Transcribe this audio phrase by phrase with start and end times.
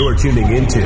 [0.00, 0.80] You're tuning into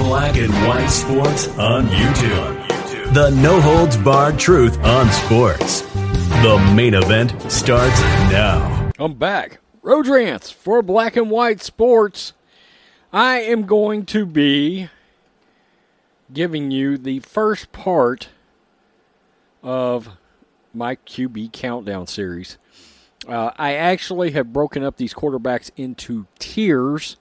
[0.00, 3.14] Black and White Sports on YouTube.
[3.14, 5.80] The no holds barred truth on sports.
[6.42, 7.98] The main event starts
[8.30, 8.90] now.
[8.98, 9.60] I'm back.
[9.80, 12.34] Road Rants for Black and White Sports.
[13.14, 14.90] I am going to be
[16.30, 18.28] giving you the first part
[19.62, 20.18] of
[20.74, 22.58] my QB countdown series.
[23.26, 27.16] Uh, I actually have broken up these quarterbacks into tiers,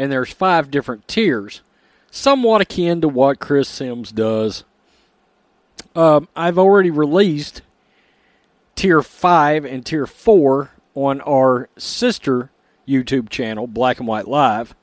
[0.00, 1.60] and there's five different tiers,
[2.10, 4.64] somewhat akin to what Chris Sims does.
[5.94, 7.60] Um, I've already released
[8.76, 12.50] tier five and tier four on our sister
[12.88, 14.74] YouTube channel, Black and White Live,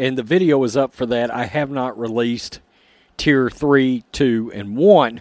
[0.00, 1.32] and the video is up for that.
[1.32, 2.58] I have not released
[3.16, 5.20] tier three, two, and one.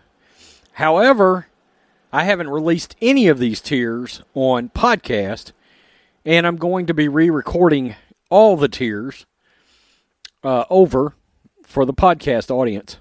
[0.72, 1.46] However,
[2.12, 5.52] I haven't released any of these tiers on podcast,
[6.26, 7.94] and I'm going to be re-recording
[8.34, 9.28] all the tiers
[10.44, 11.14] uh, over
[11.68, 12.98] for the podcast audience.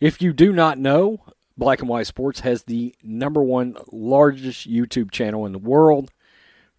[0.00, 1.20] If you do not know,
[1.56, 6.10] Black and White Sports has the number one largest YouTube channel in the world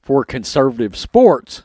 [0.02, 1.64] for conservative sports.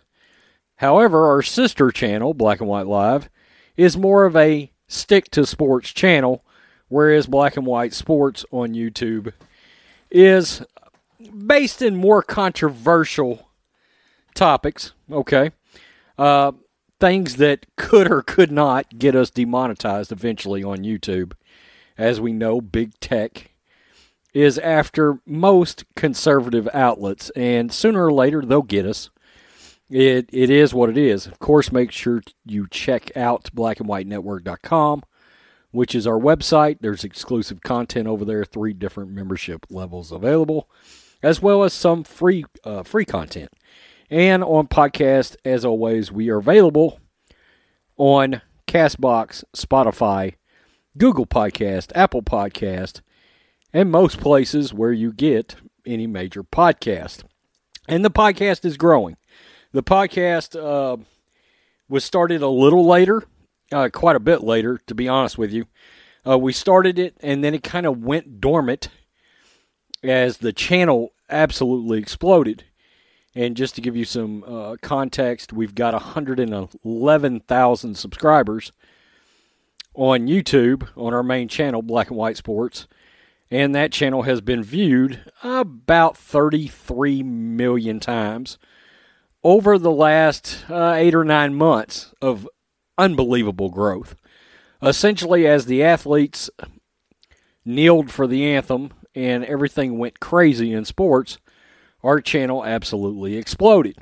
[0.76, 3.28] However, our sister channel, Black and White Live,
[3.76, 6.44] is more of a stick to sports channel,
[6.86, 9.32] whereas Black and White Sports on YouTube
[10.12, 10.62] is
[11.48, 13.48] based in more controversial
[14.36, 15.50] topics, okay?
[16.18, 16.52] Uh,
[16.98, 21.32] things that could or could not get us demonetized eventually on YouTube.
[21.98, 23.52] As we know, big tech
[24.36, 29.08] is after most conservative outlets, and sooner or later they'll get us.
[29.88, 31.26] It it is what it is.
[31.26, 35.04] Of course, make sure you check out blackandwhitenetwork.com,
[35.70, 36.78] which is our website.
[36.80, 40.68] There's exclusive content over there, three different membership levels available,
[41.22, 43.50] as well as some free uh, free content.
[44.10, 47.00] And on podcast, as always, we are available
[47.96, 50.34] on Castbox, Spotify,
[50.96, 53.00] Google Podcast, Apple Podcast,
[53.72, 57.24] and most places where you get any major podcast.
[57.88, 59.16] And the podcast is growing.
[59.72, 61.02] The podcast uh,
[61.88, 63.24] was started a little later,
[63.72, 65.66] uh, quite a bit later, to be honest with you.
[66.26, 68.88] Uh, we started it, and then it kind of went dormant
[70.02, 72.64] as the channel absolutely exploded.
[73.36, 78.72] And just to give you some uh, context, we've got 111,000 subscribers
[79.92, 82.88] on YouTube on our main channel, Black and White Sports.
[83.50, 88.56] And that channel has been viewed about 33 million times
[89.44, 92.48] over the last uh, eight or nine months of
[92.96, 94.16] unbelievable growth.
[94.82, 96.48] Essentially, as the athletes
[97.66, 101.36] kneeled for the anthem and everything went crazy in sports,
[102.06, 103.96] our channel absolutely exploded.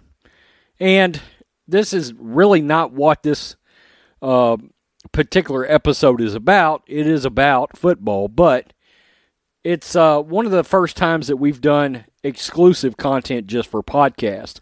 [0.79, 1.21] And
[1.67, 3.57] this is really not what this
[4.21, 4.59] uh,
[5.13, 6.83] particular episode is about.
[6.87, 8.73] It is about football, but
[9.63, 14.61] it's uh, one of the first times that we've done exclusive content just for podcast.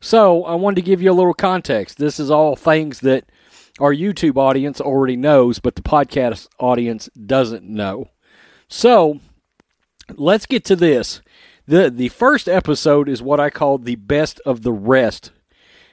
[0.00, 1.98] So I wanted to give you a little context.
[1.98, 3.30] This is all things that
[3.78, 8.08] our YouTube audience already knows, but the podcast audience doesn't know.
[8.68, 9.20] So
[10.16, 11.20] let's get to this.
[11.70, 15.30] The the first episode is what I call the best of the rest.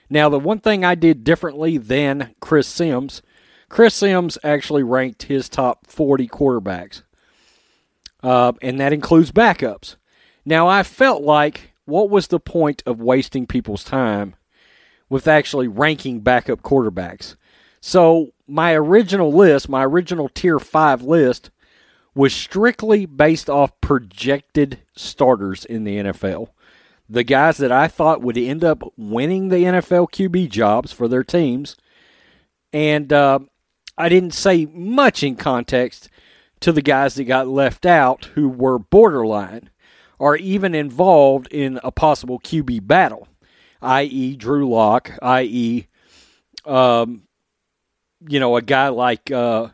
[0.10, 3.22] Now, the one thing I did differently than Chris Sims,
[3.70, 7.04] Chris Sims actually ranked his top 40 quarterbacks,
[8.24, 9.98] uh, and that includes backups.
[10.44, 14.36] Now, I felt like what was the point of wasting people's time
[15.10, 17.36] with actually ranking backup quarterbacks?
[17.82, 21.52] So, my original list, my original tier 5 list,
[22.18, 26.50] was strictly based off projected starters in the NFL.
[27.08, 31.24] The guys that I thought would end up winning the NFL QB jobs for their
[31.24, 31.78] teams.
[32.74, 33.40] And uh,
[33.98, 36.10] I didn't say much in context
[36.62, 39.70] to the guys that got left out who were borderline
[40.18, 43.28] or even involved in a possible QB battle,
[43.82, 45.88] i.e., Drew Lock, i.e.,
[46.66, 47.22] um,
[48.28, 49.68] you know, a guy like uh,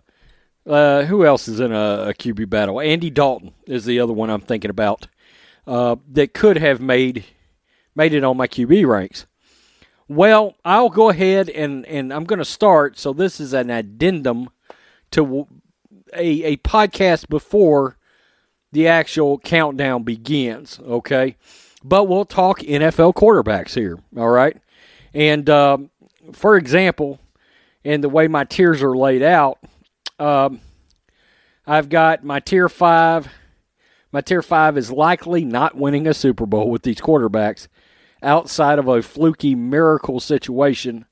[0.66, 2.80] uh, who else is in a, a, QB battle?
[2.80, 5.08] Andy Dalton is the other one I'm thinking about
[5.68, 7.26] uh, that could have made
[7.96, 9.26] made it on my QB ranks.
[10.08, 12.98] Well, I'll go ahead and, and I'm going to start.
[12.98, 14.50] So this is an addendum
[15.12, 15.48] to
[16.14, 17.98] a, a podcast before
[18.72, 21.38] the actual countdown begins, okay?
[21.84, 24.58] But we'll talk NFL quarterbacks here, all right?
[25.14, 25.92] And um,
[26.32, 27.20] for example,
[27.84, 29.60] in the way my tiers are laid out,
[30.20, 30.62] um,
[31.66, 33.28] I've got my tier five.
[34.12, 37.68] My tier five is likely not winning a Super Bowl with these quarterbacks
[38.22, 41.06] outside of a fluky miracle situation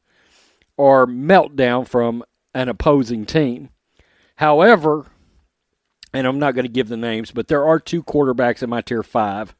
[0.78, 3.70] or meltdown from an opposing team.
[4.36, 5.08] However,
[6.14, 8.82] and I'm not going to give the names, but there are two quarterbacks in my
[8.82, 9.56] tier five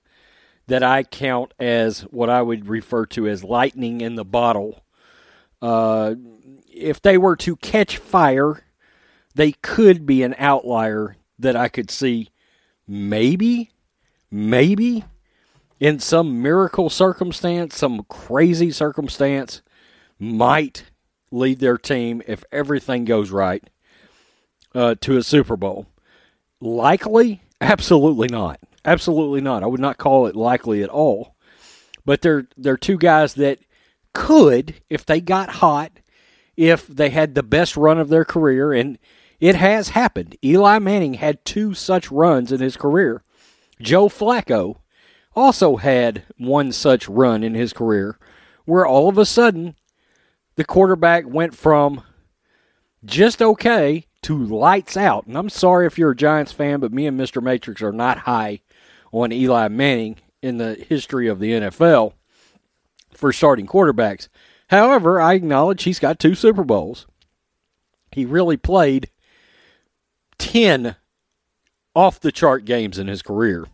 [0.68, 4.84] that I count as what I would refer to as lightning in the bottle.
[5.62, 6.16] Uh,
[6.68, 8.64] if they were to catch fire,
[9.36, 12.30] they could be an outlier that I could see
[12.88, 13.72] maybe,
[14.30, 15.06] maybe
[15.80, 19.62] in some miracle circumstance, some crazy circumstance,
[20.20, 20.86] might
[21.32, 23.68] lead their team if everything goes right
[24.76, 25.88] uh, to a Super Bowl.
[26.60, 27.42] Likely?
[27.60, 28.60] Absolutely not.
[28.86, 29.64] Absolutely not.
[29.64, 31.36] I would not call it likely at all.
[32.06, 33.60] But they're they're two guys that
[34.14, 35.92] could, if they got hot,
[36.58, 38.98] if they had the best run of their career, and
[39.42, 40.38] it has happened.
[40.46, 43.24] Eli Manning had two such runs in his career.
[43.82, 44.78] Joe Flacco
[45.36, 48.18] also had one such run in his career
[48.66, 49.76] where all of a sudden
[50.56, 52.04] the quarterback went from
[53.04, 55.26] just okay to lights out.
[55.26, 57.42] And I'm sorry if you're a Giants fan, but me and Mr.
[57.42, 58.62] Matrix are not high
[59.12, 62.14] on Eli Manning in the history of the NFL
[63.12, 64.28] for starting quarterbacks.
[64.70, 67.08] However, I acknowledge he's got two Super Bowls.
[68.12, 69.10] He really played
[70.52, 70.98] 10
[71.96, 73.68] off the chart games in his career.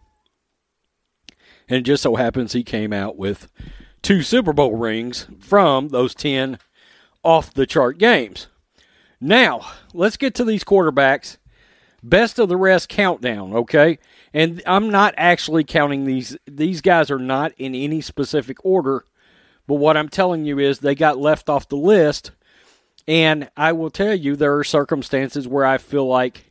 [1.68, 3.48] And it just so happens he came out with
[4.04, 6.60] two Super Bowl rings from those 10
[7.24, 8.46] off the chart games.
[9.20, 11.38] Now, let's get to these quarterbacks.
[12.04, 13.98] Best of the rest countdown, okay?
[14.32, 19.04] And I'm not actually counting these these guys are not in any specific order,
[19.66, 22.34] but what I'm telling you is they got left off the list.
[23.08, 26.47] And I will tell you there are circumstances where I feel like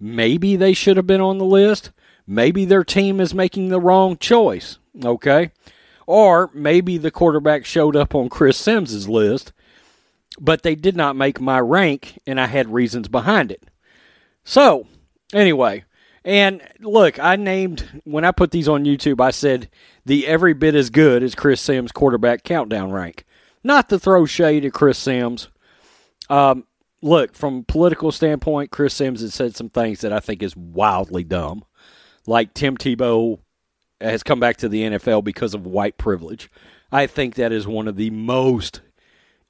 [0.00, 1.90] maybe they should have been on the list.
[2.26, 5.50] Maybe their team is making the wrong choice, okay?
[6.06, 9.52] Or maybe the quarterback showed up on Chris Sims's list
[10.40, 13.64] but they did not make my rank, and I had reasons behind it.
[14.44, 14.86] So,
[15.32, 15.84] anyway,
[16.24, 19.68] and look, I named, when I put these on YouTube, I said
[20.04, 23.24] the every bit as good as Chris Sims quarterback countdown rank.
[23.64, 25.48] Not to throw shade at Chris Sims.
[26.30, 26.64] Um,
[27.02, 30.56] look, from a political standpoint, Chris Sims has said some things that I think is
[30.56, 31.64] wildly dumb.
[32.26, 33.38] Like Tim Tebow
[34.00, 36.50] has come back to the NFL because of white privilege.
[36.90, 38.80] I think that is one of the most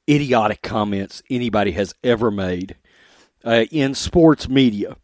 [0.09, 2.77] idiotic comments anybody has ever made
[3.45, 4.97] uh, in sports media.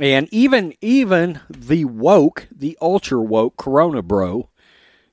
[0.00, 4.50] And even even the woke, the ultra woke Corona bro,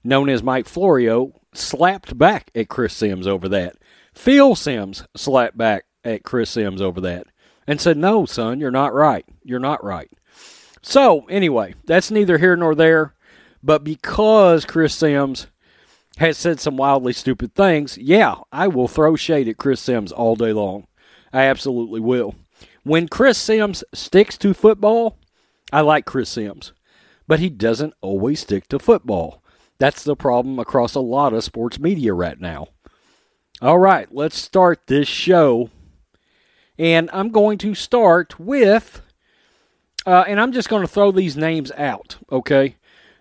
[0.04, 3.76] known as Mike Florio, slapped back at Chris Sims over that.
[4.14, 7.28] Phil Sims slapped back at Chris Sims over that
[7.68, 9.26] and said, No, son, you're not right.
[9.44, 10.10] You're not right.
[10.82, 13.14] So, anyway, that's neither here nor there.
[13.64, 15.48] But because Chris Sims
[16.18, 20.36] has said some wildly stupid things, yeah, I will throw shade at Chris Sims all
[20.36, 20.88] day long.
[21.32, 22.36] I absolutely will.
[22.84, 25.18] When Chris Sims sticks to football,
[25.72, 26.74] I like Chris Sims,
[27.28, 29.44] but he doesn't always stick to football.
[29.78, 32.68] That's the problem across a lot of sports media right now.
[33.62, 35.70] All right, let's start this show.
[36.82, 39.02] And I'm going to start with,
[40.06, 42.78] uh, and I'm just going to throw these names out, okay?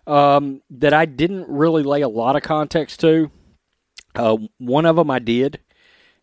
[0.07, 3.31] um, that I didn't really lay a lot of context to.
[4.15, 5.61] Uh, one of them I did,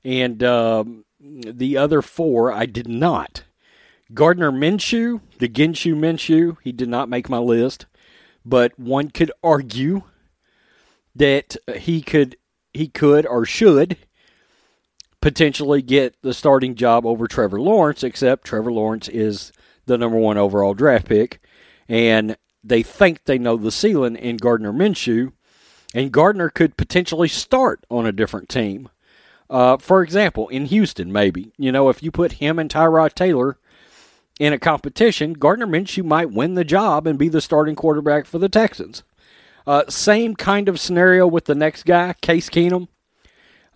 [0.03, 3.44] and um, the other four I did not.
[4.13, 7.86] Gardner Minshew, the Ginshu Minshew, he did not make my list,
[8.46, 10.03] but one could argue
[11.15, 12.38] that he could
[12.74, 13.98] he could or should
[15.21, 19.51] potentially get the starting job over Trevor Lawrence, except Trevor Lawrence is
[19.86, 21.41] the number one overall draft pick.
[21.89, 25.31] And they think they know the ceiling in Gardner Minshew,
[25.93, 28.89] and Gardner could potentially start on a different team.
[29.50, 31.53] Uh, for example, in Houston, maybe.
[31.57, 33.57] You know, if you put him and Tyrod Taylor
[34.39, 38.39] in a competition, Gardner Minshew might win the job and be the starting quarterback for
[38.39, 39.03] the Texans.
[39.65, 42.88] Uh, same kind of scenario with the next guy, Case Keenum.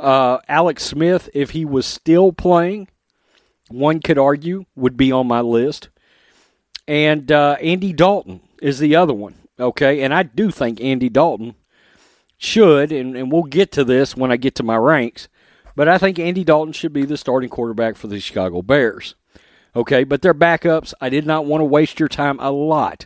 [0.02, 2.88] Uh, Alex Smith, if he was still playing,
[3.70, 5.90] one could argue would be on my list.
[6.88, 9.36] And uh, Andy Dalton, is the other one.
[9.60, 11.56] Okay, and I do think Andy Dalton
[12.38, 15.28] should, and, and we'll get to this when I get to my ranks,
[15.76, 19.16] but I think Andy Dalton should be the starting quarterback for the Chicago Bears.
[19.76, 23.06] Okay, but their backups, I did not want to waste your time a lot.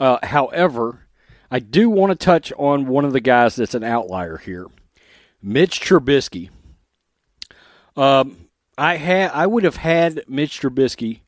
[0.00, 1.06] Uh, however,
[1.50, 4.66] I do want to touch on one of the guys that's an outlier here,
[5.46, 6.50] Mitch Trubisky.
[7.96, 11.20] Um, I had I would have had Mitch Trubisky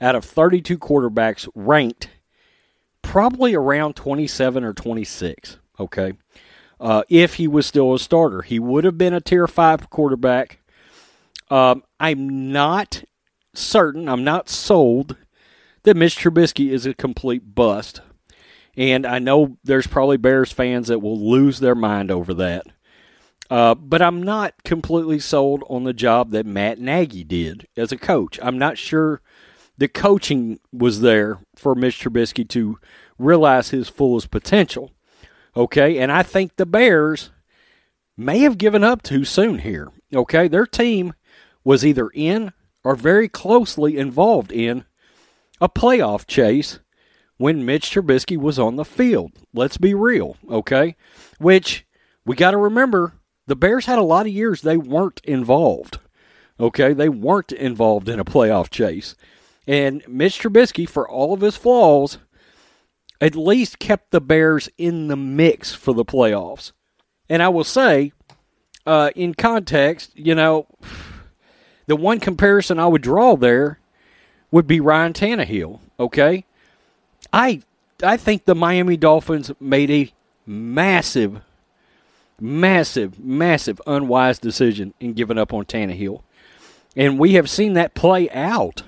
[0.00, 2.10] out of 32 quarterbacks ranked
[3.00, 5.58] probably around 27 or 26.
[5.78, 6.14] Okay,
[6.80, 10.58] uh, if he was still a starter, he would have been a tier five quarterback.
[11.48, 13.04] Um, I'm not
[13.54, 14.08] certain.
[14.08, 15.16] I'm not sold
[15.84, 18.00] that Mitch Trubisky is a complete bust.
[18.76, 22.66] And I know there's probably Bears fans that will lose their mind over that.
[23.50, 27.98] Uh, but I'm not completely sold on the job that Matt Nagy did as a
[27.98, 28.38] coach.
[28.40, 29.20] I'm not sure
[29.76, 32.78] the coaching was there for Mitch Trubisky to
[33.18, 34.92] realize his fullest potential.
[35.56, 37.30] Okay, and I think the Bears
[38.16, 39.88] may have given up too soon here.
[40.14, 41.14] Okay, their team
[41.64, 42.52] was either in
[42.84, 44.84] or very closely involved in
[45.60, 46.78] a playoff chase
[47.36, 49.32] when Mitch Trubisky was on the field.
[49.52, 50.94] Let's be real, okay?
[51.38, 51.86] Which
[52.24, 53.14] we got to remember
[53.50, 55.98] the Bears had a lot of years they weren't involved.
[56.60, 59.16] Okay, they weren't involved in a playoff chase.
[59.66, 62.18] And Mitch Trubisky, for all of his flaws,
[63.20, 66.72] at least kept the Bears in the mix for the playoffs.
[67.28, 68.12] And I will say,
[68.86, 70.66] uh, in context, you know,
[71.86, 73.78] the one comparison I would draw there
[74.50, 75.80] would be Ryan Tannehill.
[75.98, 76.44] Okay,
[77.32, 77.62] I
[78.02, 80.12] I think the Miami Dolphins made a
[80.46, 81.42] massive,
[82.40, 86.22] massive, massive unwise decision in giving up on Tannehill,
[86.96, 88.82] and we have seen that play out.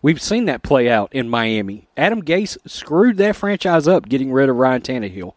[0.00, 1.86] We've seen that play out in Miami.
[1.96, 5.34] Adam Gase screwed that franchise up getting rid of Ryan Tannehill.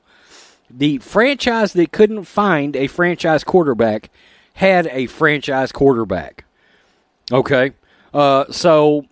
[0.69, 4.09] The franchise that couldn't find a franchise quarterback
[4.55, 6.45] had a franchise quarterback.
[7.31, 7.73] Okay.
[8.13, 9.05] Uh, so,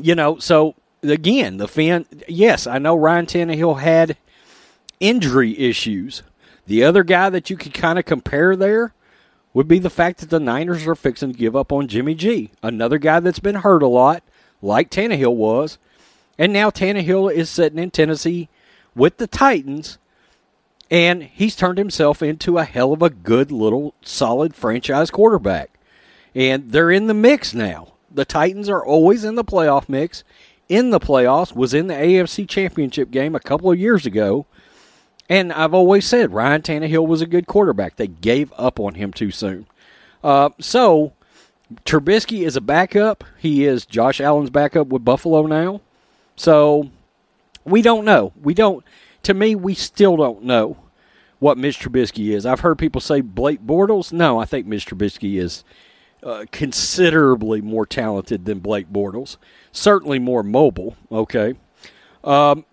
[0.00, 4.16] you know, so again, the fan, yes, I know Ryan Tannehill had
[4.98, 6.22] injury issues.
[6.66, 8.94] The other guy that you could kind of compare there
[9.52, 12.50] would be the fact that the Niners are fixing to give up on Jimmy G,
[12.62, 14.22] another guy that's been hurt a lot
[14.62, 15.78] like Tannehill was.
[16.38, 18.48] And now Tannehill is sitting in Tennessee
[18.94, 19.98] with the Titans,
[20.90, 25.70] and he's turned himself into a hell of a good little solid franchise quarterback.
[26.34, 27.94] And they're in the mix now.
[28.10, 30.24] The Titans are always in the playoff mix.
[30.68, 34.46] In the playoffs, was in the AFC Championship game a couple of years ago.
[35.30, 37.94] And I've always said Ryan Tannehill was a good quarterback.
[37.94, 39.66] They gave up on him too soon.
[40.24, 41.12] Uh, so
[41.84, 43.22] Trubisky is a backup.
[43.38, 45.82] He is Josh Allen's backup with Buffalo now.
[46.34, 46.90] So
[47.64, 48.32] we don't know.
[48.42, 48.84] We don't.
[49.22, 50.76] To me, we still don't know
[51.38, 52.44] what Mitch Trubisky is.
[52.44, 54.12] I've heard people say Blake Bortles.
[54.12, 55.62] No, I think Mitch Trubisky is
[56.24, 59.36] uh, considerably more talented than Blake Bortles.
[59.70, 60.96] Certainly more mobile.
[61.12, 61.54] Okay,
[62.24, 62.64] um,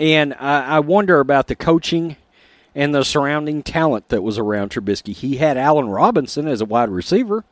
[0.00, 2.16] and I, I wonder about the coaching
[2.74, 5.12] and the surrounding talent that was around Trubisky.
[5.12, 7.44] He had Allen Robinson as a wide receiver.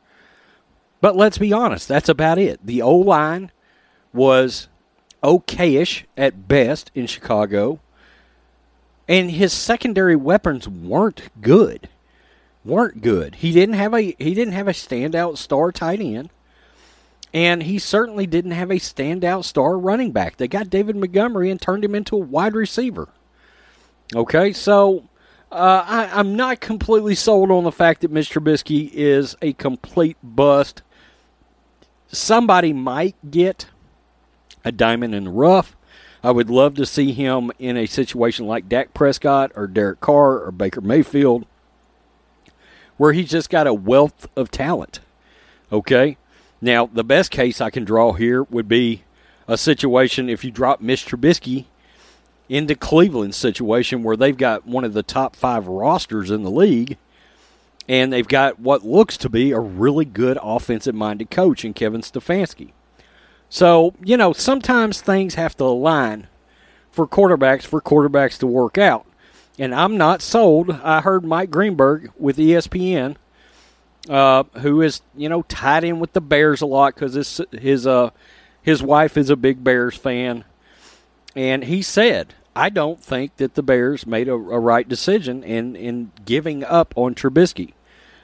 [1.01, 2.59] But let's be honest, that's about it.
[2.65, 3.51] The O line
[4.13, 4.67] was
[5.23, 7.79] okayish at best in Chicago,
[9.07, 11.89] and his secondary weapons weren't good.
[12.65, 13.35] weren't good.
[13.35, 16.29] He didn't have a he didn't have a standout star tight end,
[17.37, 20.37] and he certainly didn't have a standout star running back.
[20.37, 23.09] They got David Montgomery and turned him into a wide receiver.
[24.15, 25.03] Okay, so
[25.51, 28.41] uh, I, am not completely sold on the fact that Mr.
[28.41, 30.81] Trubisky is a complete bust
[32.07, 33.67] somebody might get
[34.65, 35.75] a diamond in the rough.
[36.23, 40.43] I would love to see him in a situation like Dak Prescott or Derek Carr
[40.43, 41.45] or Baker Mayfield,
[42.97, 45.01] where he's just got a wealth of talent.
[45.71, 46.17] Okay?
[46.61, 49.03] Now, the best case I can draw here would be
[49.47, 51.65] a situation if you drop Mitch Trubisky
[52.49, 56.97] into Cleveland's situation where they've got one of the top five rosters in the league
[57.87, 62.01] and they've got what looks to be a really good offensive minded coach in Kevin
[62.01, 62.71] Stefanski.
[63.49, 66.27] So, you know, sometimes things have to align
[66.91, 69.05] for quarterbacks for quarterbacks to work out.
[69.57, 70.71] And I'm not sold.
[70.71, 73.15] I heard Mike Greenberg with ESPN,
[74.09, 77.87] uh, who is, you know, tied in with the Bears a lot because his, his,
[77.87, 78.11] uh,
[78.61, 80.43] his wife is a big Bears fan.
[81.35, 85.75] And he said, I don't think that the Bears made a, a right decision in,
[85.75, 87.73] in giving up on Trubisky.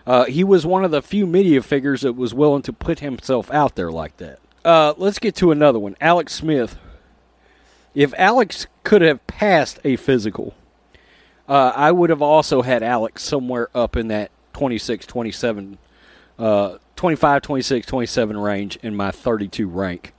[0.06, 3.50] Uh, he was one of the few media figures that was willing to put himself
[3.52, 4.40] out there like that.
[4.66, 5.96] Uh, let's get to another one.
[6.02, 6.78] Alex Smith.
[7.94, 10.56] If Alex could have passed a physical,
[11.48, 15.77] uh, I would have also had Alex somewhere up in that 26, 27,
[16.39, 20.13] uh, 25, 26, 27 range in my 32 rank.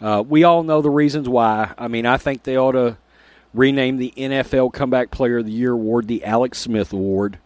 [0.00, 1.72] Uh, we all know the reasons why.
[1.78, 2.98] I mean, I think they ought to
[3.54, 7.38] rename the NFL Comeback Player of the Year award the Alex Smith Award.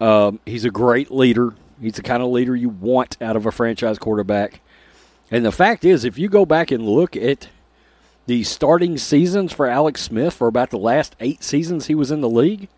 [0.00, 1.54] Um, he's a great leader.
[1.80, 4.60] He's the kind of leader you want out of a franchise quarterback.
[5.30, 7.48] And the fact is, if you go back and look at
[8.26, 12.20] the starting seasons for Alex Smith for about the last eight seasons he was in
[12.20, 12.68] the league,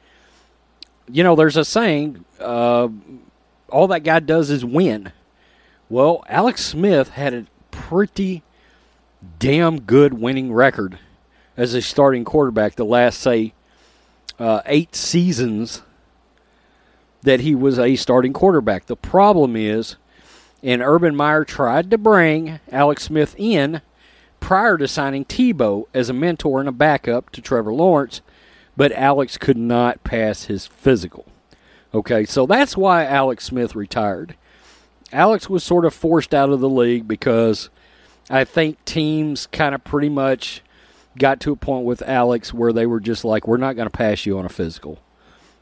[1.11, 2.89] you know, there's a saying, uh,
[3.69, 5.13] all that guy does is win.
[5.89, 8.43] Well, Alex Smith had a pretty
[9.39, 10.99] damn good winning record
[11.57, 13.53] as a starting quarterback the last, say,
[14.39, 15.83] uh, eight seasons
[17.23, 18.87] that he was a starting quarterback.
[18.87, 19.97] The problem is,
[20.63, 23.81] and Urban Meyer tried to bring Alex Smith in
[24.41, 28.21] prior to signing Tebow as a mentor and a backup to Trevor Lawrence,
[28.76, 31.26] but Alex could not pass his physical.
[31.95, 34.35] Okay, so that's why Alex Smith retired.
[35.12, 37.69] Alex was sort of forced out of the league because
[38.31, 40.62] I think teams kind of pretty much
[41.19, 43.97] got to a point with Alex where they were just like, we're not going to
[43.97, 44.99] pass you on a physical.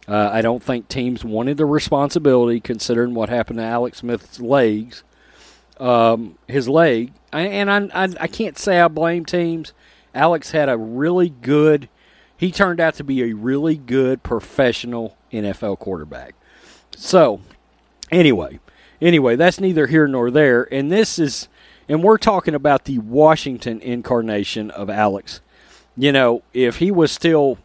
[0.07, 5.03] Uh, I don't think teams wanted the responsibility, considering what happened to Alex Smith's legs,
[5.79, 7.13] um, his leg.
[7.33, 9.73] And I, I, I can't say I blame teams.
[10.15, 11.89] Alex had a really good.
[12.41, 16.35] He turned out to be a really good professional NFL quarterback.
[16.97, 17.41] So,
[18.11, 18.59] anyway,
[19.01, 20.67] anyway, that's neither here nor there.
[20.73, 21.49] And this is,
[21.87, 25.41] and we're talking about the Washington incarnation of Alex.
[25.97, 27.59] You know, if he was still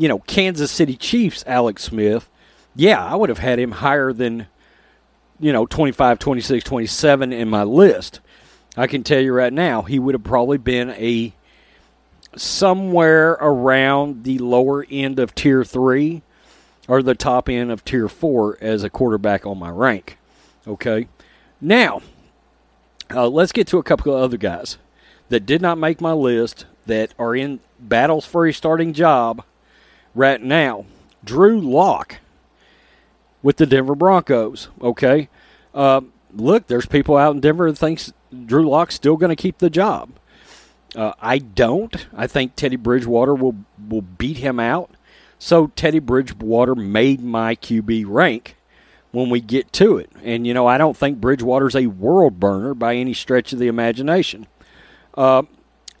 [0.00, 2.30] you know, Kansas City Chiefs Alex Smith,
[2.74, 4.46] yeah, I would have had him higher than,
[5.38, 8.20] you know, 25, 26, 27 in my list.
[8.78, 11.34] I can tell you right now, he would have probably been a
[12.36, 16.22] somewhere around the lower end of tier three
[16.88, 20.18] or the top end of tier four as a quarterback on my rank.
[20.66, 21.08] Okay.
[21.60, 22.02] Now,
[23.12, 24.78] uh, let's get to a couple of other guys
[25.28, 29.44] that did not make my list that are in battles for a starting job
[30.14, 30.84] right now.
[31.24, 32.18] Drew Lock
[33.42, 34.68] with the Denver Broncos.
[34.80, 35.28] Okay,
[35.74, 36.00] uh,
[36.32, 38.12] look, there's people out in Denver that thinks
[38.46, 40.10] Drew Lock's still going to keep the job.
[40.94, 42.08] Uh, I don't.
[42.14, 43.56] I think Teddy Bridgewater will
[43.88, 44.90] will beat him out.
[45.38, 48.56] So Teddy Bridgewater made my QB rank
[49.12, 50.10] when we get to it.
[50.22, 53.68] And you know, I don't think Bridgewater's a world burner by any stretch of the
[53.68, 54.46] imagination.
[55.14, 55.42] Uh,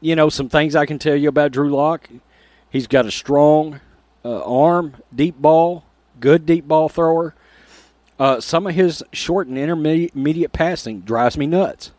[0.00, 2.08] you know, some things I can tell you about Drew Lock.
[2.68, 3.80] He's got a strong
[4.24, 5.84] uh, arm, deep ball,
[6.20, 7.34] good deep ball thrower.
[8.18, 11.92] Uh, some of his short and intermediate passing drives me nuts.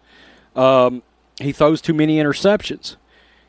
[0.55, 1.01] Um,
[1.41, 2.95] he throws too many interceptions.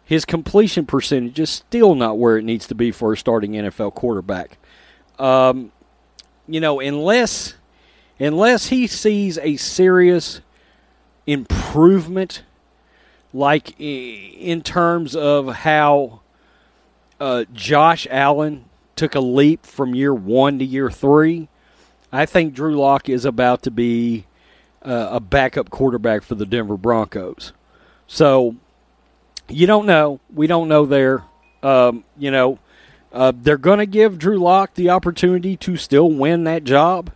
[0.04, 3.94] His completion percentage is still not where it needs to be for a starting NFL
[3.94, 4.58] quarterback.
[5.18, 5.72] Um,
[6.46, 7.54] you know, unless
[8.18, 10.40] unless he sees a serious
[11.26, 12.42] improvement,
[13.32, 16.20] like in terms of how
[17.20, 21.48] uh, Josh Allen took a leap from year one to year three,
[22.12, 24.26] I think Drew Lock is about to be
[24.82, 27.52] uh, a backup quarterback for the Denver Broncos.
[28.12, 28.56] So
[29.48, 30.20] you don't know.
[30.34, 31.24] We don't know there.
[31.62, 32.58] Um, you know,
[33.12, 37.10] uh, they're going to give Drew Lock the opportunity to still win that job.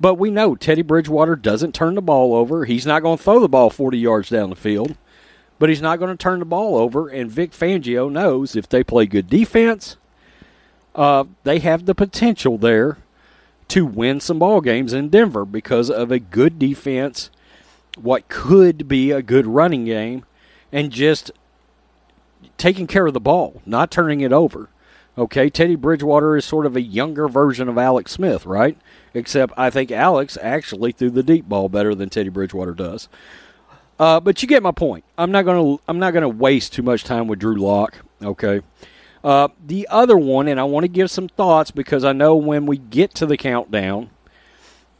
[0.00, 2.64] But we know Teddy Bridgewater doesn't turn the ball over.
[2.64, 4.96] He's not going to throw the ball 40 yards down the field
[5.58, 7.08] but he's not going to turn the ball over.
[7.08, 9.96] And Vic Fangio knows if they play good defense,
[10.94, 12.98] uh, they have the potential there
[13.68, 17.30] to win some ball games in Denver because of a good defense,
[17.96, 20.24] what could be a good running game,
[20.72, 21.30] and just
[22.56, 24.68] taking care of the ball, not turning it over.
[25.16, 28.76] Okay, Teddy Bridgewater is sort of a younger version of Alex Smith, right?
[29.12, 33.08] Except I think Alex actually threw the deep ball better than Teddy Bridgewater does.
[33.98, 35.04] Uh, but you get my point.
[35.16, 37.98] I'm not gonna I'm not gonna waste too much time with Drew Lock.
[38.20, 38.60] Okay.
[39.22, 42.66] Uh, the other one, and I want to give some thoughts because I know when
[42.66, 44.10] we get to the countdown,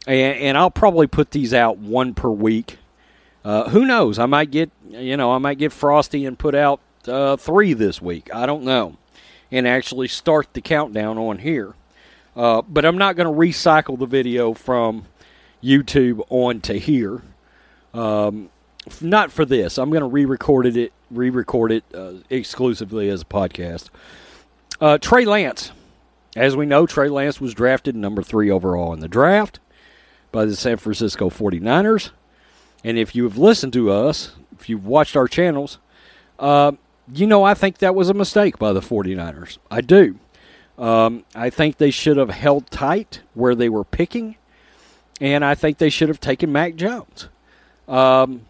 [0.07, 2.77] and, and I'll probably put these out one per week.
[3.45, 4.17] Uh, who knows?
[4.17, 8.01] I might get you know I might get frosty and put out uh, three this
[8.01, 8.33] week.
[8.33, 8.97] I don't know,
[9.51, 11.75] and actually start the countdown on here.
[12.35, 15.05] Uh, but I'm not going to recycle the video from
[15.63, 17.21] YouTube onto here.
[17.93, 18.49] Um,
[18.99, 19.77] not for this.
[19.77, 23.89] I'm going to re-record it, re-record it uh, exclusively as a podcast.
[24.81, 25.71] Uh, Trey Lance,
[26.35, 29.59] as we know, Trey Lance was drafted number three overall in the draft
[30.33, 32.11] by the San Francisco 49ers.
[32.85, 35.79] And if you have listened to us, if you've watched our channels,
[36.37, 36.73] uh,
[37.11, 39.57] you know I think that was a mistake by the 49ers.
[39.71, 40.19] I do.
[40.77, 44.35] Um, I think they should have held tight where they were picking,
[45.19, 47.27] and I think they should have taken Mac Jones.
[47.87, 48.45] Um,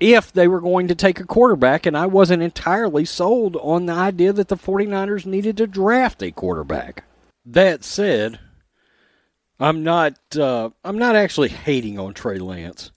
[0.00, 3.92] if they were going to take a quarterback, and I wasn't entirely sold on the
[3.92, 7.04] idea that the 49ers needed to draft a quarterback.
[7.44, 8.38] That said,
[9.60, 12.90] I'm not uh, I'm not actually hating on Trey Lance.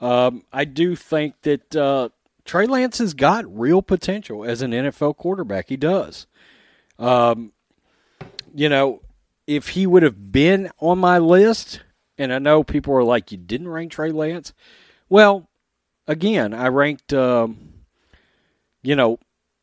[0.00, 2.08] Um, I do think that uh,
[2.44, 5.68] Trey Lance has got real potential as an NFL quarterback.
[5.68, 6.26] He does.
[6.98, 7.52] Um,
[8.54, 9.02] you know,
[9.46, 11.80] if he would have been on my list,
[12.18, 14.52] and I know people are like, you didn't rank Trey Lance.
[15.08, 15.48] Well,
[16.06, 17.72] again, I ranked, um,
[18.82, 19.18] you know,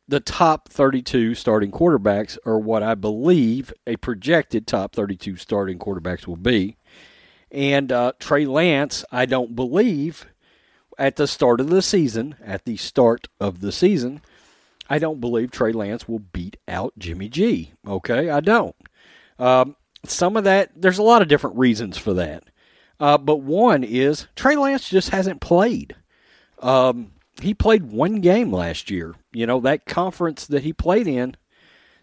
[0.08, 6.26] the top 32 starting quarterbacks are what I believe a projected top 32 starting quarterbacks
[6.26, 6.76] will be.
[7.50, 10.26] And uh, Trey Lance, I don't believe
[10.98, 14.20] at the start of the season, at the start of the season,
[14.90, 17.72] I don't believe Trey Lance will beat out Jimmy G.
[17.86, 18.76] Okay, I don't.
[19.38, 22.44] Um, some of that, there's a lot of different reasons for that.
[23.00, 25.94] Uh, but one is Trey Lance just hasn't played.
[26.60, 29.14] Um, he played one game last year.
[29.32, 31.36] You know, that conference that he played in,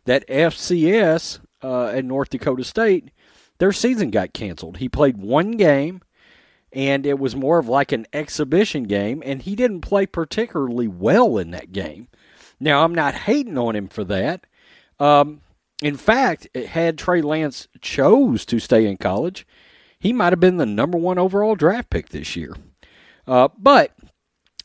[0.05, 3.09] that FCS uh, at North Dakota State,
[3.57, 4.77] their season got canceled.
[4.77, 6.01] He played one game,
[6.71, 11.37] and it was more of like an exhibition game, and he didn't play particularly well
[11.37, 12.07] in that game.
[12.59, 14.45] Now, I'm not hating on him for that.
[14.99, 15.41] Um,
[15.81, 19.45] in fact, had Trey Lance chose to stay in college,
[19.99, 22.55] he might have been the number one overall draft pick this year.
[23.27, 23.95] Uh, but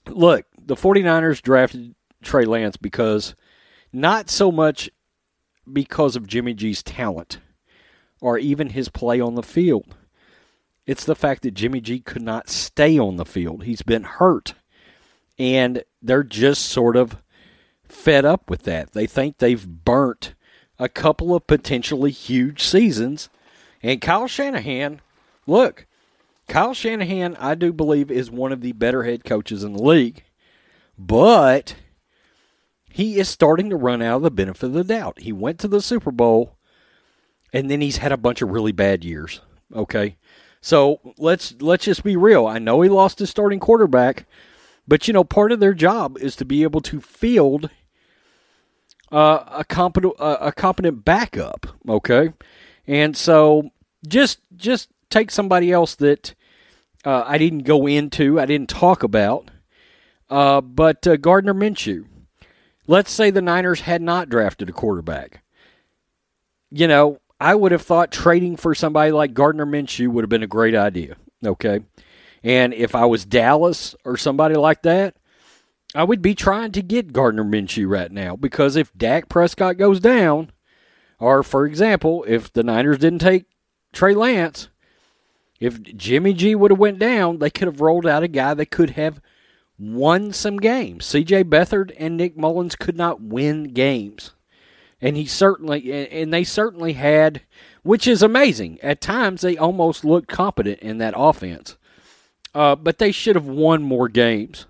[0.07, 3.35] look, the 49ers drafted Trey Lance because
[3.93, 4.91] not so much
[5.73, 7.39] because of Jimmy G's talent
[8.21, 9.95] or even his play on the field.
[10.87, 13.65] It's the fact that Jimmy G could not stay on the field.
[13.65, 14.55] He's been hurt.
[15.39, 17.17] And they're just sort of
[17.85, 18.93] fed up with that.
[18.93, 20.35] They think they've burnt
[20.79, 23.29] a couple of potentially huge seasons.
[23.83, 25.01] And Kyle Shanahan,
[25.47, 25.87] look,
[26.49, 30.25] Kyle Shanahan, I do believe, is one of the better head coaches in the league.
[30.99, 31.77] But
[32.91, 35.21] he is starting to run out of the benefit of the doubt.
[35.21, 36.57] He went to the Super Bowl,
[37.53, 39.41] and then he's had a bunch of really bad years.
[39.75, 40.17] Okay,
[40.61, 42.47] so let's let's just be real.
[42.47, 44.27] I know he lost his starting quarterback,
[44.87, 47.71] but you know part of their job is to be able to field
[49.13, 51.67] uh, a competent a competent backup.
[51.89, 52.33] Okay,
[52.87, 53.71] and so
[54.07, 56.35] just just take somebody else that
[57.05, 59.51] uh, I didn't go into, I didn't talk about,
[60.29, 62.07] uh, but uh, Gardner Minshew.
[62.87, 65.43] Let's say the Niners had not drafted a quarterback.
[66.71, 70.43] You know, I would have thought trading for somebody like Gardner Minshew would have been
[70.43, 71.17] a great idea.
[71.45, 71.81] Okay.
[72.43, 75.17] And if I was Dallas or somebody like that,
[75.95, 80.01] I would be trying to get Gardner Minshew right now because if Dak Prescott goes
[80.01, 80.53] down,
[81.19, 83.47] or for example, if the Niners didn't take
[83.93, 84.69] Trey Lance,
[85.59, 88.71] if Jimmy G would have went down, they could have rolled out a guy that
[88.71, 89.21] could have
[89.79, 91.07] won some games.
[91.07, 91.45] C.J.
[91.45, 94.33] Beathard and Nick Mullens could not win games,
[95.01, 97.43] and he certainly and they certainly had,
[97.83, 98.79] which is amazing.
[98.83, 101.77] At times, they almost looked competent in that offense,
[102.55, 104.67] uh, but they should have won more games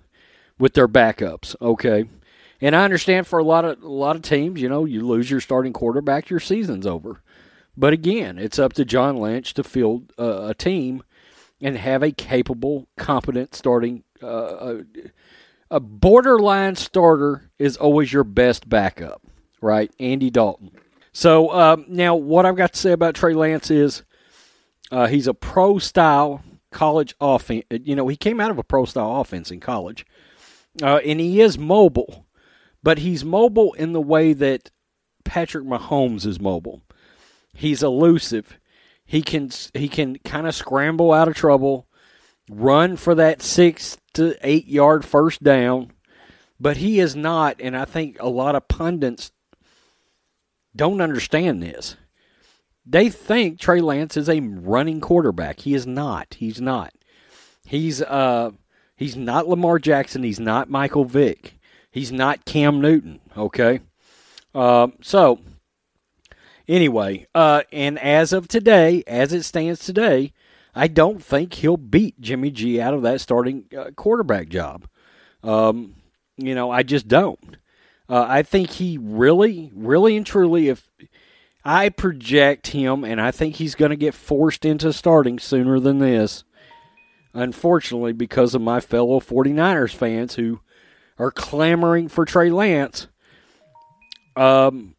[0.58, 1.54] with their backups.
[1.60, 2.04] Okay,
[2.60, 5.30] and I understand for a lot of a lot of teams, you know, you lose
[5.30, 7.22] your starting quarterback, your season's over.
[7.76, 11.02] But again, it's up to John Lynch to field uh, a team
[11.62, 14.04] and have a capable, competent starting.
[14.22, 14.84] Uh, a,
[15.70, 19.22] a borderline starter is always your best backup,
[19.61, 19.92] right?
[19.99, 20.70] Andy Dalton.
[21.12, 24.05] So um, now, what I've got to say about Trey Lance is
[24.90, 27.64] uh, he's a pro style college offense.
[27.70, 30.07] You know, he came out of a pro style offense in college,
[30.83, 32.27] uh, and he is mobile,
[32.83, 34.70] but he's mobile in the way that
[35.25, 36.83] Patrick Mahomes is mobile.
[37.53, 38.59] He's elusive.
[39.05, 41.88] He can he can kind of scramble out of trouble,
[42.49, 45.92] run for that six to eight yard first down,
[46.61, 47.61] but he is not.
[47.61, 49.33] And I think a lot of pundits
[50.74, 51.96] don't understand this.
[52.87, 55.61] They think Trey Lance is a running quarterback.
[55.61, 56.35] He is not.
[56.38, 56.92] He's not.
[57.64, 58.50] He's uh
[58.96, 60.22] he's not Lamar Jackson.
[60.22, 61.59] He's not Michael Vick.
[61.90, 63.20] He's not Cam Newton.
[63.37, 63.80] Okay.
[64.54, 65.38] Um, so
[66.70, 70.33] Anyway, uh, and as of today, as it stands today,
[70.72, 74.87] I don't think he'll beat Jimmy G out of that starting uh, quarterback job.
[75.42, 75.96] Um,
[76.37, 77.56] you know, I just don't.
[78.11, 80.90] Uh, I think he really, really and truly, if
[81.64, 86.01] I project him, and I think he's going to get forced into starting sooner than
[86.01, 86.42] this,
[87.35, 90.59] unfortunately, because of my fellow 49ers fans who
[91.20, 93.07] are clamoring for Trey Lance.
[94.35, 94.96] Um,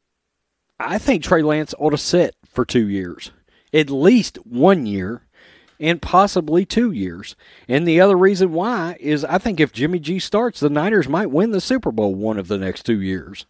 [0.80, 3.32] I think Trey Lance ought to sit for two years,
[3.74, 5.28] at least one year,
[5.81, 7.35] and possibly two years.
[7.67, 11.31] And the other reason why is I think if Jimmy G starts, the Niners might
[11.31, 13.47] win the Super Bowl one of the next two years.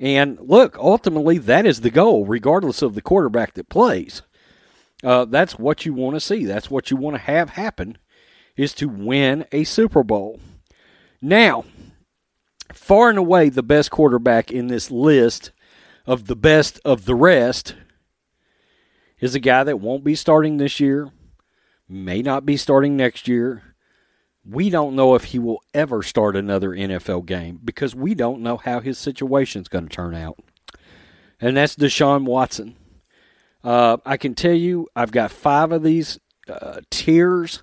[0.00, 4.22] And look, ultimately, that is the goal, regardless of the quarterback that plays.
[5.04, 6.44] Uh, that's what you want to see.
[6.44, 7.96] That's what you want to have happen,
[8.56, 10.40] is to win a Super Bowl.
[11.22, 11.64] Now,
[12.72, 15.52] far and away the best quarterback in this list
[16.06, 17.76] of the best of the rest
[19.20, 21.10] is a guy that won't be starting this year,
[21.90, 23.74] may not be starting next year.
[24.44, 28.56] We don't know if he will ever start another NFL game because we don't know
[28.56, 30.38] how his situation is going to turn out.
[31.40, 32.76] And that's Deshaun Watson.
[33.62, 37.62] Uh, I can tell you, I've got five of these uh, tiers,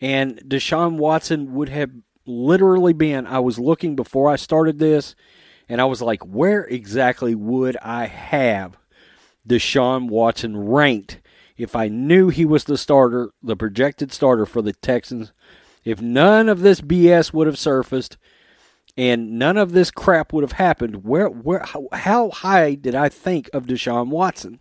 [0.00, 1.90] and Deshaun Watson would have
[2.26, 3.26] literally been.
[3.26, 5.14] I was looking before I started this,
[5.68, 8.76] and I was like, where exactly would I have
[9.48, 11.20] Deshaun Watson ranked
[11.58, 15.32] if I knew he was the starter, the projected starter for the Texans?
[15.84, 18.16] If none of this BS would have surfaced
[18.96, 23.08] and none of this crap would have happened, where, where, how, how high did I
[23.08, 24.58] think of Deshaun Watson?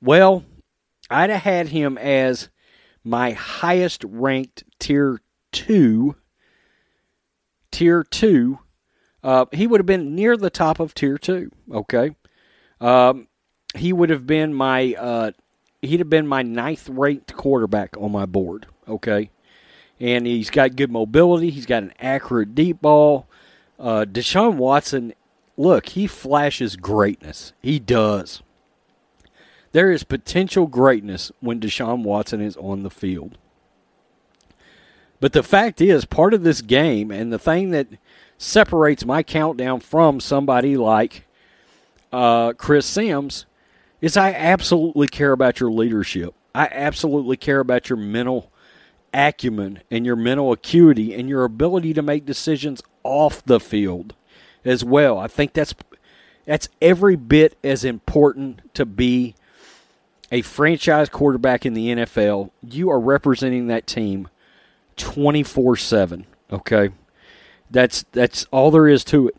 [0.00, 0.44] Well,
[1.10, 2.50] I'd have had him as
[3.02, 5.20] my highest ranked tier
[5.50, 6.16] two.
[7.72, 8.60] Tier two.
[9.22, 11.50] Uh, he would have been near the top of tier two.
[11.72, 12.14] Okay.
[12.80, 13.26] Um,
[13.74, 15.32] he would have been my uh,
[15.86, 18.66] he'd have been my ninth ranked quarterback on my board.
[18.88, 19.30] Okay.
[19.98, 21.50] And he's got good mobility.
[21.50, 23.26] He's got an accurate deep ball.
[23.78, 25.14] Uh, Deshaun Watson,
[25.56, 27.52] look, he flashes greatness.
[27.60, 28.42] He does.
[29.72, 33.38] There is potential greatness when Deshaun Watson is on the field.
[35.20, 37.88] But the fact is, part of this game, and the thing that
[38.38, 41.26] separates my countdown from somebody like
[42.12, 43.46] uh, Chris Sims,
[44.00, 46.34] is I absolutely care about your leadership.
[46.54, 48.50] I absolutely care about your mental
[49.12, 54.14] acumen and your mental acuity and your ability to make decisions off the field
[54.64, 55.18] as well.
[55.18, 55.74] I think that's
[56.44, 59.34] that's every bit as important to be
[60.30, 62.50] a franchise quarterback in the NFL.
[62.62, 64.28] You are representing that team
[64.96, 66.90] 24/7, okay?
[67.70, 69.36] That's that's all there is to it.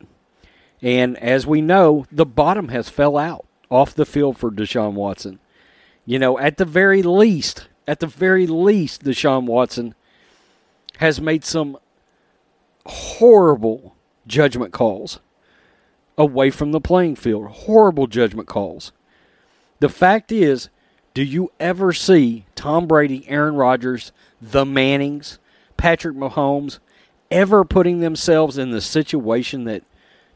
[0.82, 5.40] And as we know, the bottom has fell out off the field for Deshaun Watson.
[6.06, 9.96] You know, at the very least, at the very least, Deshaun Watson
[10.98, 11.78] has made some
[12.86, 15.20] horrible judgment calls
[16.18, 17.48] away from the playing field.
[17.48, 18.92] Horrible judgment calls.
[19.80, 20.70] The fact is,
[21.14, 25.40] do you ever see Tom Brady, Aaron Rodgers, the Mannings,
[25.76, 26.80] Patrick Mahomes
[27.30, 29.84] ever putting themselves in the situation that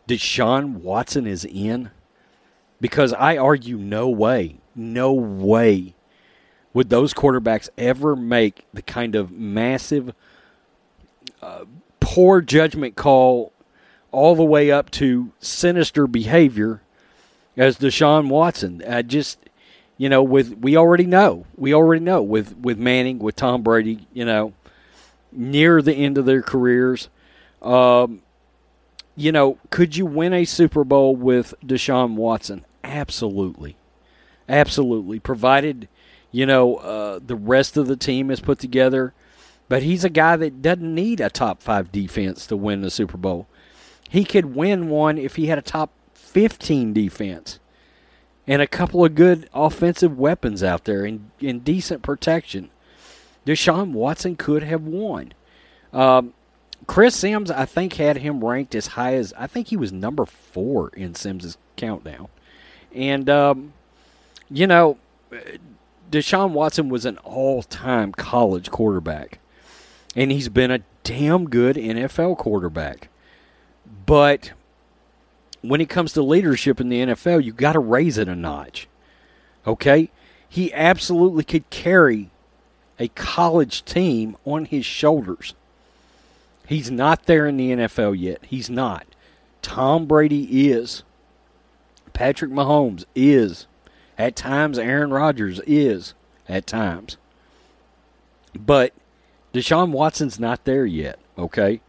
[0.07, 1.91] Deshaun Watson is in?
[2.81, 5.93] Because I argue no way, no way
[6.73, 10.13] would those quarterbacks ever make the kind of massive,
[11.41, 11.65] uh,
[11.99, 13.53] poor judgment call
[14.11, 16.81] all the way up to sinister behavior
[17.55, 18.83] as Deshaun Watson.
[18.87, 19.37] I just,
[19.97, 24.07] you know, with we already know, we already know with with Manning, with Tom Brady,
[24.13, 24.53] you know,
[25.31, 27.09] near the end of their careers.
[27.61, 28.21] Um,
[29.15, 32.65] you know, could you win a Super Bowl with Deshaun Watson?
[32.91, 33.77] Absolutely,
[34.47, 35.19] absolutely.
[35.19, 35.88] Provided
[36.32, 39.13] you know, uh, the rest of the team is put together.
[39.67, 43.17] But he's a guy that doesn't need a top five defense to win the Super
[43.17, 43.47] Bowl.
[44.10, 47.60] He could win one if he had a top 15 defense
[48.45, 52.69] and a couple of good offensive weapons out there and, and decent protection.
[53.45, 55.34] Deshaun Watson could have won.
[55.93, 56.34] Um,
[56.86, 60.25] Chris Sims, I think, had him ranked as high as I think he was number
[60.25, 62.27] four in Sims's countdown.
[62.93, 63.73] And, um,
[64.49, 64.97] you know,
[66.12, 69.39] Deshaun Watson was an all time college quarterback,
[70.15, 73.10] and he's been a damn good NFL quarterback.
[74.06, 74.51] But
[75.62, 78.88] when it comes to leadership in the NFL, you got to raise it a notch.
[79.65, 80.10] Okay?
[80.49, 82.30] He absolutely could carry
[82.99, 85.54] a college team on his shoulders.
[86.67, 88.45] He's not there in the NFL yet.
[88.45, 89.06] He's not.
[89.62, 91.04] Tom Brady is.
[92.21, 93.65] Patrick Mahomes is.
[94.15, 96.13] At times, Aaron Rodgers is.
[96.47, 97.17] At times.
[98.53, 98.93] But
[99.55, 101.81] Deshaun Watson's not there yet, okay?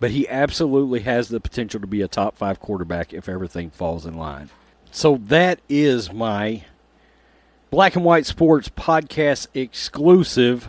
[0.00, 4.04] But he absolutely has the potential to be a top five quarterback if everything falls
[4.04, 4.50] in line.
[4.90, 6.64] So that is my
[7.70, 10.68] Black and White Sports podcast exclusive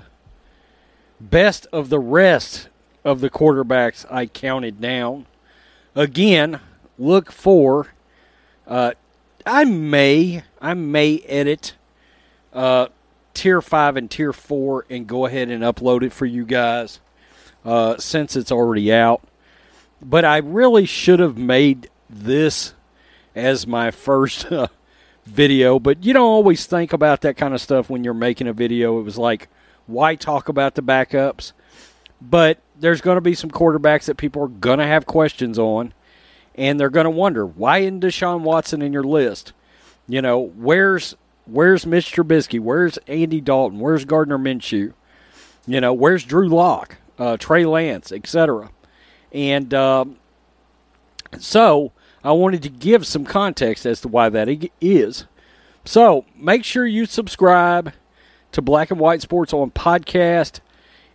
[1.19, 2.69] best of the rest
[3.03, 5.25] of the quarterbacks I counted down.
[5.95, 6.61] Again,
[6.97, 7.89] look for
[8.67, 8.91] Uh,
[9.45, 11.75] I may, I may edit
[12.53, 12.87] uh,
[13.33, 16.99] tier five and tier four and go ahead and upload it for you guys
[17.63, 19.21] uh, since it's already out.
[20.01, 22.73] But I really should have made this
[23.35, 24.67] as my first uh,
[25.25, 25.79] video.
[25.79, 28.99] But you don't always think about that kind of stuff when you're making a video.
[28.99, 29.49] It was like,
[29.87, 31.51] why talk about the backups?
[32.21, 35.93] But there's going to be some quarterbacks that people are going to have questions on,
[36.55, 39.53] and they're going to wonder why isn't Deshaun Watson in your list?
[40.07, 41.15] You know, where's
[41.45, 42.59] where's Mitch Trubisky?
[42.59, 43.79] Where's Andy Dalton?
[43.79, 44.93] Where's Gardner Minshew?
[45.67, 48.69] You know, where's Drew Lock, uh, Trey Lance, etc.
[49.31, 50.17] And um,
[51.39, 51.91] so
[52.23, 55.25] I wanted to give some context as to why that is.
[55.83, 57.93] So make sure you subscribe
[58.51, 60.59] to Black and White Sports on podcast,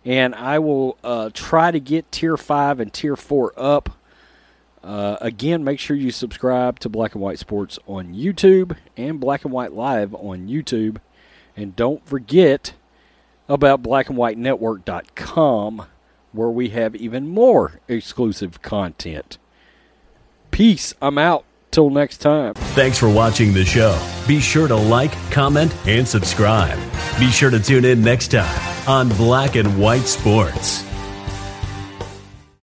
[0.05, 3.97] and I will uh, try to get Tier 5 and Tier 4 up.
[4.83, 9.45] Uh, again, make sure you subscribe to Black and White Sports on YouTube and Black
[9.45, 10.97] and White Live on YouTube.
[11.55, 12.73] And don't forget
[13.47, 15.85] about blackandwhitenetwork.com,
[16.31, 19.37] where we have even more exclusive content.
[20.51, 20.93] Peace.
[21.01, 21.45] I'm out.
[21.71, 22.53] Till next time.
[22.53, 23.97] Thanks for watching the show.
[24.27, 26.77] Be sure to like, comment, and subscribe.
[27.17, 30.90] Be sure to tune in next time on Black and White Sports.